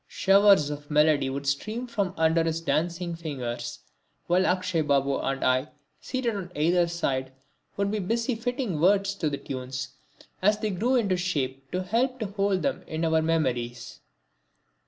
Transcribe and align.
Showers 0.07 0.71
of 0.71 0.89
melody 0.89 1.29
would 1.29 1.45
stream 1.45 1.85
from 1.85 2.15
under 2.17 2.43
his 2.43 2.59
dancing 2.59 3.13
fingers, 3.15 3.81
while 4.25 4.47
Akshay 4.47 4.81
Babu 4.81 5.19
and 5.19 5.43
I, 5.43 5.67
seated 5.99 6.33
on 6.35 6.51
either 6.55 6.87
side, 6.87 7.31
would 7.77 7.91
be 7.91 7.99
busy 7.99 8.33
fitting 8.33 8.79
words 8.81 9.13
to 9.13 9.29
the 9.29 9.37
tunes 9.37 9.89
as 10.41 10.57
they 10.57 10.71
grew 10.71 10.95
into 10.95 11.17
shape 11.17 11.69
to 11.69 11.83
help 11.83 12.17
to 12.19 12.25
hold 12.25 12.63
them 12.63 12.81
in 12.87 13.05
our 13.05 13.21
memories. 13.21 13.99